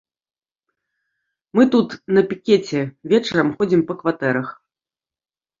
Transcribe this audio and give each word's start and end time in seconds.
Мы 1.59 1.67
тут 1.75 1.89
на 2.19 2.25
пікеце, 2.31 2.79
вечарам 3.13 3.53
ходзім 3.61 3.81
па 3.91 4.01
кватэрах. 4.01 4.47